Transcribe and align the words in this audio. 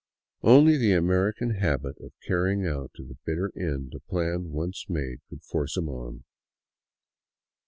Only 0.41 0.77
the 0.77 0.93
American 0.93 1.51
habit 1.51 1.95
of 2.01 2.11
carrying 2.25 2.65
out 2.65 2.89
to 2.95 3.03
the 3.05 3.17
bitter 3.23 3.51
end 3.55 3.93
a 3.93 3.99
plan 3.99 4.49
once 4.49 4.87
made 4.89 5.19
could 5.29 5.43
force 5.43 5.77
him 5.77 5.89
on. 5.89 6.23